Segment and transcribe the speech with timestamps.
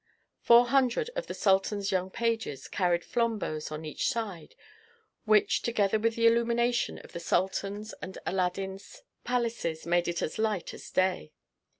[0.39, 4.55] Four hundred of the sultan's young pages carried flambeaux on each side,
[5.25, 10.73] which, together with the illuminations of the sultan's and Aladdin's palaces, made it as light
[10.73, 11.33] as day.